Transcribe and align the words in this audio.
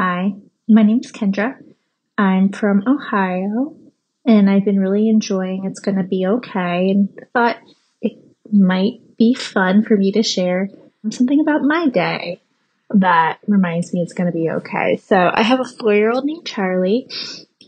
Hi, 0.00 0.34
my 0.68 0.84
name's 0.84 1.10
Kendra. 1.10 1.56
I'm 2.16 2.52
from 2.52 2.84
Ohio 2.86 3.74
and 4.24 4.48
I've 4.48 4.64
been 4.64 4.78
really 4.78 5.08
enjoying 5.08 5.64
It's 5.64 5.80
Gonna 5.80 6.04
Be 6.04 6.24
Okay 6.24 6.90
and 6.90 7.08
thought 7.32 7.56
it 8.00 8.12
might 8.52 9.00
be 9.16 9.34
fun 9.34 9.82
for 9.82 9.96
me 9.96 10.12
to 10.12 10.22
share 10.22 10.68
something 11.10 11.40
about 11.40 11.62
my 11.62 11.88
day 11.88 12.40
that 12.90 13.40
reminds 13.48 13.92
me 13.92 14.00
it's 14.02 14.12
gonna 14.12 14.30
be 14.30 14.48
okay. 14.48 14.98
So 14.98 15.32
I 15.34 15.42
have 15.42 15.58
a 15.58 15.64
four 15.64 15.92
year 15.92 16.12
old 16.12 16.26
named 16.26 16.46
Charlie, 16.46 17.08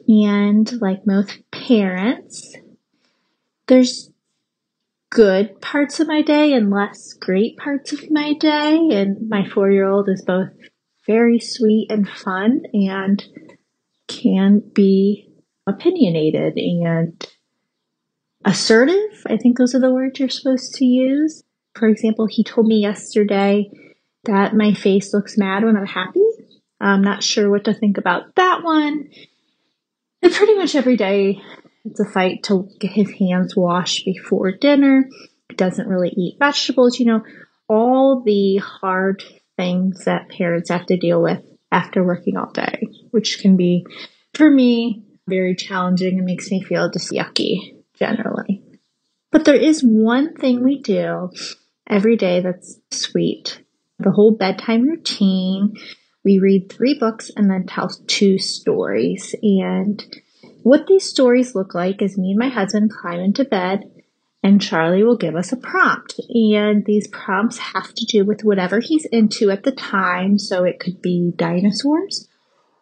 and 0.07 0.71
like 0.81 1.05
most 1.05 1.37
parents, 1.51 2.55
there's 3.67 4.09
good 5.11 5.61
parts 5.61 5.99
of 5.99 6.07
my 6.07 6.23
day 6.23 6.53
and 6.53 6.71
less 6.71 7.13
great 7.13 7.57
parts 7.57 7.93
of 7.93 8.09
my 8.09 8.35
day, 8.35 8.77
and 8.93 9.29
my 9.29 9.49
four 9.49 9.69
year 9.69 9.89
old 9.89 10.09
is 10.09 10.23
both 10.25 10.51
very 11.11 11.41
sweet 11.41 11.91
and 11.91 12.09
fun 12.09 12.63
and 12.73 13.25
can 14.07 14.63
be 14.73 15.29
opinionated 15.67 16.57
and 16.57 17.27
assertive. 18.45 19.25
I 19.27 19.37
think 19.37 19.59
those 19.59 19.75
are 19.75 19.81
the 19.81 19.93
words 19.93 20.21
you're 20.21 20.29
supposed 20.29 20.75
to 20.75 20.85
use. 20.85 21.43
For 21.75 21.89
example, 21.89 22.29
he 22.31 22.45
told 22.45 22.69
me 22.69 22.81
yesterday 22.81 23.71
that 24.25 24.55
my 24.55 24.73
face 24.73 25.13
looks 25.13 25.37
mad 25.37 25.65
when 25.65 25.77
I'm 25.77 25.87
happy. 25.87 26.23
I'm 26.81 27.03
not 27.03 27.25
sure 27.25 27.51
what 27.51 27.65
to 27.65 27.75
think 27.75 27.99
about 27.99 28.37
that 28.37 28.63
one. 28.63 29.11
And 30.23 30.33
pretty 30.33 30.55
much 30.55 30.77
every 30.77 30.97
day, 30.97 31.43
it's 31.85 31.99
a 31.99 32.05
fight 32.05 32.45
to 32.45 32.69
get 32.79 32.93
his 32.93 33.11
hands 33.19 33.57
washed 33.57 34.05
before 34.05 34.53
dinner. 34.53 35.09
He 35.49 35.57
doesn't 35.57 35.89
really 35.89 36.11
eat 36.11 36.39
vegetables, 36.39 37.01
you 37.01 37.07
know, 37.07 37.25
all 37.69 38.23
the 38.25 38.59
hard 38.59 39.25
things 39.61 40.07
that 40.07 40.31
parents 40.31 40.71
have 40.71 40.87
to 40.87 40.97
deal 40.97 41.21
with 41.21 41.43
after 41.71 42.03
working 42.03 42.39
all 42.39 42.51
day, 42.51 42.89
which 43.11 43.41
can 43.41 43.59
be, 43.59 43.85
for 44.33 44.51
me, 44.51 45.03
very 45.29 45.55
challenging 45.55 46.17
and 46.17 46.25
makes 46.25 46.51
me 46.51 46.63
feel 46.63 46.91
just 46.91 47.13
yucky 47.13 47.77
generally. 47.95 48.63
But 49.31 49.45
there 49.45 49.55
is 49.71 49.83
one 49.83 50.35
thing 50.35 50.65
we 50.65 50.81
do 50.81 51.31
every 51.87 52.17
day 52.17 52.41
that's 52.41 52.81
sweet. 52.91 53.63
The 53.99 54.11
whole 54.13 54.33
bedtime 54.33 54.89
routine. 54.89 55.77
We 56.25 56.39
read 56.39 56.73
three 56.73 56.99
books 56.99 57.31
and 57.37 57.51
then 57.51 57.67
tell 57.67 57.91
two 58.07 58.39
stories. 58.39 59.35
And 59.43 60.03
what 60.63 60.87
these 60.87 61.05
stories 61.05 61.55
look 61.55 61.75
like 61.75 62.01
is 62.01 62.17
me 62.17 62.31
and 62.31 62.39
my 62.39 62.49
husband 62.49 62.91
climb 62.91 63.21
into 63.21 63.45
bed 63.45 63.85
and 64.43 64.61
Charlie 64.61 65.05
will 65.05 65.17
give 65.17 65.37
us 65.37 65.53
a 65.53 65.57
prompt. 65.57 66.19
And 66.31 66.85
these 66.87 67.07
prompts 67.09 67.59
have 67.59 67.93
to 67.95 68.07
do 68.07 68.25
with 68.25 68.43
whatever 68.43 68.81
he's 68.81 69.05
into 69.07 69.51
at 69.51 69.65
the 69.65 69.73
time. 69.73 70.39
So 70.39 70.65
it 70.65 70.81
could 70.81 71.03
be 71.03 71.33
dinosaurs 71.37 72.27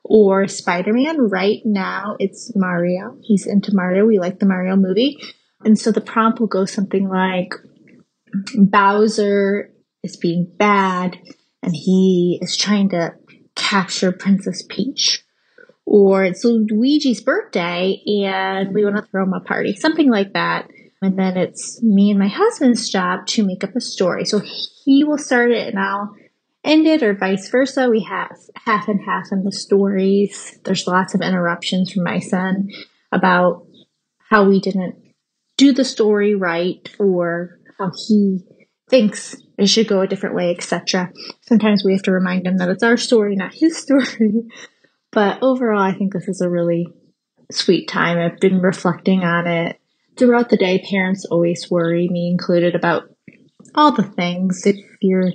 or 0.04 0.46
Spider 0.46 0.92
Man. 0.92 1.18
Right 1.18 1.60
now, 1.64 2.16
it's 2.20 2.52
Mario. 2.54 3.18
He's 3.22 3.46
into 3.46 3.74
Mario. 3.74 4.06
We 4.06 4.18
like 4.18 4.38
the 4.38 4.46
Mario 4.46 4.76
movie. 4.76 5.18
And 5.64 5.78
so 5.78 5.90
the 5.90 6.00
prompt 6.00 6.38
will 6.38 6.46
go 6.46 6.64
something 6.64 7.08
like 7.08 7.54
Bowser 8.54 9.72
is 10.04 10.16
being 10.16 10.52
bad 10.56 11.18
and 11.62 11.74
he 11.74 12.38
is 12.40 12.56
trying 12.56 12.90
to 12.90 13.14
capture 13.56 14.12
Princess 14.12 14.62
Peach. 14.68 15.24
Or 15.84 16.22
it's 16.22 16.44
Luigi's 16.44 17.22
birthday 17.22 18.00
and 18.06 18.74
we 18.74 18.84
want 18.84 18.96
to 18.96 19.02
throw 19.02 19.24
him 19.24 19.32
a 19.32 19.40
party. 19.40 19.74
Something 19.74 20.10
like 20.10 20.34
that. 20.34 20.68
And 21.00 21.18
then 21.18 21.36
it's 21.36 21.82
me 21.82 22.10
and 22.10 22.18
my 22.18 22.28
husband's 22.28 22.90
job 22.90 23.26
to 23.28 23.46
make 23.46 23.62
up 23.62 23.76
a 23.76 23.80
story. 23.80 24.24
So 24.24 24.40
he 24.84 25.04
will 25.04 25.18
start 25.18 25.52
it 25.52 25.68
and 25.68 25.78
I'll 25.78 26.14
end 26.64 26.86
it, 26.86 27.02
or 27.02 27.14
vice 27.14 27.48
versa. 27.50 27.88
We 27.88 28.02
have 28.02 28.36
half 28.54 28.88
and 28.88 29.00
half 29.00 29.30
in 29.30 29.44
the 29.44 29.52
stories. 29.52 30.58
There's 30.64 30.86
lots 30.86 31.14
of 31.14 31.20
interruptions 31.20 31.92
from 31.92 32.02
my 32.02 32.18
son 32.18 32.68
about 33.12 33.66
how 34.28 34.48
we 34.48 34.60
didn't 34.60 34.96
do 35.56 35.72
the 35.72 35.84
story 35.84 36.34
right 36.34 36.88
or 36.98 37.58
how 37.78 37.92
he 38.08 38.44
thinks 38.90 39.36
it 39.56 39.68
should 39.68 39.88
go 39.88 40.00
a 40.00 40.06
different 40.06 40.34
way, 40.34 40.50
etc. 40.50 41.12
Sometimes 41.42 41.84
we 41.84 41.92
have 41.92 42.02
to 42.02 42.12
remind 42.12 42.46
him 42.46 42.58
that 42.58 42.68
it's 42.68 42.82
our 42.82 42.96
story, 42.96 43.36
not 43.36 43.54
his 43.54 43.76
story. 43.82 44.48
but 45.12 45.42
overall, 45.42 45.82
I 45.82 45.92
think 45.92 46.12
this 46.12 46.28
is 46.28 46.40
a 46.40 46.50
really 46.50 46.88
sweet 47.50 47.88
time. 47.88 48.18
I've 48.18 48.40
been 48.40 48.60
reflecting 48.60 49.24
on 49.24 49.46
it 49.46 49.80
throughout 50.18 50.50
the 50.50 50.56
day, 50.56 50.84
parents 50.90 51.24
always 51.24 51.70
worry, 51.70 52.08
me 52.10 52.28
included, 52.30 52.74
about 52.74 53.04
all 53.74 53.92
the 53.92 54.02
things. 54.02 54.66
If 54.66 54.76
your 55.00 55.32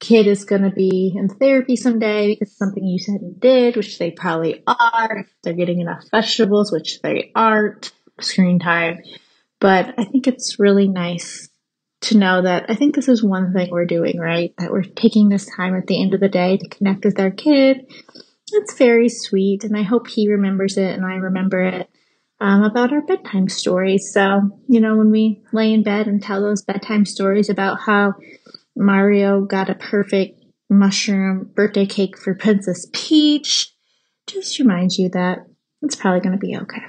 kid 0.00 0.26
is 0.26 0.44
going 0.44 0.62
to 0.62 0.70
be 0.70 1.14
in 1.16 1.28
therapy 1.28 1.76
someday 1.76 2.34
because 2.34 2.56
something 2.56 2.84
you 2.84 2.98
said 2.98 3.20
and 3.20 3.40
did, 3.40 3.76
which 3.76 3.98
they 3.98 4.10
probably 4.10 4.62
are, 4.66 5.18
if 5.18 5.26
they're 5.42 5.54
getting 5.54 5.80
enough 5.80 6.04
vegetables, 6.10 6.72
which 6.72 7.00
they 7.02 7.30
aren't, 7.34 7.92
screen 8.20 8.58
time. 8.58 9.02
But 9.60 9.94
I 9.98 10.04
think 10.04 10.26
it's 10.26 10.58
really 10.58 10.88
nice 10.88 11.48
to 12.02 12.18
know 12.18 12.42
that 12.42 12.66
I 12.68 12.74
think 12.74 12.94
this 12.94 13.08
is 13.08 13.22
one 13.22 13.52
thing 13.52 13.70
we're 13.70 13.86
doing 13.86 14.18
right, 14.18 14.54
that 14.58 14.70
we're 14.70 14.82
taking 14.82 15.28
this 15.28 15.46
time 15.56 15.74
at 15.74 15.86
the 15.86 16.00
end 16.00 16.14
of 16.14 16.20
the 16.20 16.28
day 16.28 16.56
to 16.58 16.68
connect 16.68 17.04
with 17.04 17.18
our 17.18 17.30
kid. 17.30 17.86
It's 18.52 18.76
very 18.76 19.08
sweet, 19.08 19.64
and 19.64 19.76
I 19.76 19.82
hope 19.82 20.08
he 20.08 20.30
remembers 20.30 20.76
it 20.76 20.94
and 20.94 21.04
I 21.04 21.14
remember 21.14 21.60
it 21.62 21.90
um, 22.40 22.62
about 22.62 22.92
our 22.92 23.00
bedtime 23.00 23.48
stories. 23.48 24.10
So, 24.12 24.50
you 24.68 24.80
know, 24.80 24.96
when 24.96 25.10
we 25.10 25.42
lay 25.52 25.72
in 25.72 25.82
bed 25.82 26.06
and 26.06 26.22
tell 26.22 26.40
those 26.40 26.62
bedtime 26.62 27.06
stories 27.06 27.48
about 27.48 27.80
how 27.80 28.14
Mario 28.76 29.42
got 29.42 29.70
a 29.70 29.74
perfect 29.74 30.40
mushroom 30.68 31.50
birthday 31.54 31.86
cake 31.86 32.18
for 32.18 32.34
Princess 32.34 32.86
Peach, 32.92 33.72
just 34.26 34.58
reminds 34.58 34.98
you 34.98 35.08
that 35.10 35.46
it's 35.82 35.96
probably 35.96 36.20
going 36.20 36.38
to 36.38 36.38
be 36.38 36.56
okay. 36.56 36.82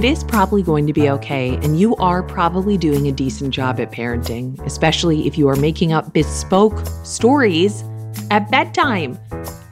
It 0.00 0.06
is 0.06 0.24
probably 0.24 0.62
going 0.62 0.86
to 0.86 0.94
be 0.94 1.10
okay, 1.10 1.56
and 1.56 1.78
you 1.78 1.94
are 1.96 2.22
probably 2.22 2.78
doing 2.78 3.06
a 3.06 3.12
decent 3.12 3.52
job 3.52 3.78
at 3.78 3.92
parenting, 3.92 4.58
especially 4.64 5.26
if 5.26 5.36
you 5.36 5.46
are 5.50 5.56
making 5.56 5.92
up 5.92 6.14
bespoke 6.14 6.86
stories 7.04 7.84
at 8.30 8.50
bedtime. 8.50 9.18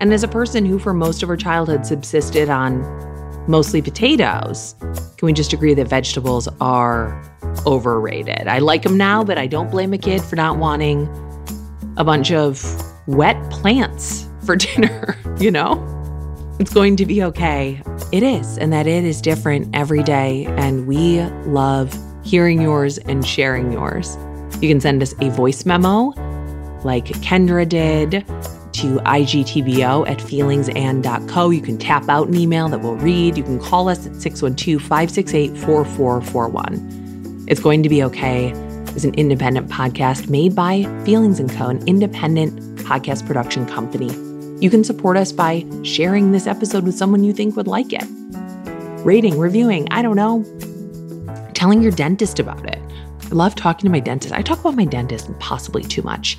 And 0.01 0.13
as 0.13 0.23
a 0.23 0.29
person 0.29 0.67
who, 0.67 0.79
for 0.79 0.93
most 0.93 1.23
of 1.23 1.31
her 1.31 1.37
childhood, 1.39 1.87
subsisted 1.87 2.51
on 2.51 2.83
mostly 3.49 3.81
potatoes, 3.81 4.75
can 5.17 5.25
we 5.25 5.33
just 5.33 5.55
agree 5.55 5.73
that 5.73 5.89
vegetables 5.89 6.47
are 6.61 7.19
overrated? 7.65 8.49
I 8.49 8.59
like 8.59 8.83
them 8.83 8.99
now, 8.99 9.25
but 9.25 9.39
I 9.39 9.47
don't 9.47 9.71
blame 9.71 9.95
a 9.95 9.99
kid 9.99 10.21
for 10.21 10.37
not 10.37 10.59
wanting 10.59 11.09
a 11.97 12.05
bunch 12.05 12.33
of 12.33 12.63
wet 13.07 13.51
plants 13.51 14.29
for 14.45 14.57
dinner, 14.77 15.17
you 15.41 15.51
know? 15.51 15.98
It's 16.59 16.75
going 16.75 16.97
to 16.97 17.07
be 17.07 17.23
okay. 17.23 17.81
It 18.11 18.23
is, 18.23 18.59
and 18.59 18.73
that 18.73 18.87
it 18.87 19.05
is 19.05 19.21
different 19.21 19.69
every 19.75 20.03
day. 20.03 20.47
And 20.57 20.87
we 20.87 21.23
love 21.47 21.97
hearing 22.25 22.61
yours 22.61 22.99
and 22.99 23.25
sharing 23.27 23.73
yours. 23.73 24.17
You 24.61 24.69
can 24.69 24.81
send 24.81 25.03
us 25.03 25.15
a 25.21 25.31
voice 25.31 25.65
memo 25.65 26.13
like 26.85 27.07
Kendra 27.07 27.69
did 27.69 28.11
to 28.11 28.99
igtbo 28.99 30.09
at 30.09 30.19
feelingsand.co. 30.19 31.51
You 31.51 31.61
can 31.61 31.79
tap 31.79 32.09
out 32.09 32.29
an 32.29 32.35
email 32.37 32.69
that 32.69 32.81
we'll 32.81 32.97
read. 32.97 33.37
You 33.37 33.45
can 33.45 33.59
call 33.61 33.89
us 33.89 34.07
at 34.07 34.15
612 34.17 34.81
568 34.83 35.57
4441. 35.59 37.45
It's 37.49 37.61
Going 37.61 37.83
to 37.83 37.89
Be 37.89 38.03
Okay 38.03 38.51
is 38.95 39.05
an 39.05 39.15
independent 39.15 39.69
podcast 39.69 40.29
made 40.29 40.55
by 40.55 40.83
Feelings 41.05 41.41
& 41.53 41.57
Co., 41.57 41.69
an 41.69 41.87
independent 41.87 42.59
podcast 42.79 43.27
production 43.27 43.65
company. 43.67 44.28
You 44.61 44.71
can 44.71 44.83
support 44.83 45.17
us 45.17 45.31
by 45.31 45.65
sharing 45.85 46.33
this 46.33 46.49
episode 46.49 46.85
with 46.85 46.97
someone 46.97 47.23
you 47.23 47.33
think 47.33 47.55
would 47.55 47.69
like 47.69 47.93
it, 47.93 48.05
rating, 49.05 49.39
reviewing, 49.39 49.87
I 49.93 50.03
don't 50.03 50.17
know, 50.17 50.43
telling 51.55 51.81
your 51.81 51.93
dentist 51.93 52.41
about 52.41 52.69
it. 52.69 52.81
I 53.23 53.29
love 53.29 53.55
talking 53.55 53.87
to 53.87 53.91
my 53.91 54.01
dentist. 54.01 54.35
I 54.35 54.43
talk 54.43 54.59
about 54.59 54.75
my 54.75 54.85
dentist 54.85 55.31
possibly 55.39 55.85
too 55.85 56.03
much. 56.03 56.39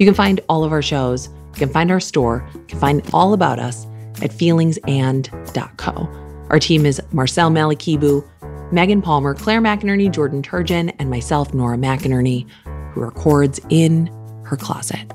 You 0.00 0.06
can 0.06 0.14
find 0.14 0.40
all 0.48 0.64
of 0.64 0.72
our 0.72 0.82
shows, 0.82 1.28
you 1.28 1.58
can 1.58 1.68
find 1.68 1.92
our 1.92 2.00
store, 2.00 2.48
you 2.54 2.66
can 2.66 2.80
find 2.80 3.08
all 3.12 3.34
about 3.34 3.60
us 3.60 3.86
at 4.20 4.32
feelingsand.co. 4.32 6.46
Our 6.50 6.58
team 6.58 6.86
is 6.86 7.00
Marcel 7.12 7.50
Malekebu, 7.50 8.72
Megan 8.72 9.00
Palmer, 9.00 9.34
Claire 9.34 9.60
McInerny, 9.60 10.10
Jordan 10.10 10.42
Turgeon, 10.42 10.92
and 10.98 11.08
myself, 11.08 11.54
Nora 11.54 11.76
McInerny, 11.76 12.48
who 12.92 13.00
records 13.00 13.60
in 13.68 14.08
her 14.44 14.56
closet. 14.56 15.12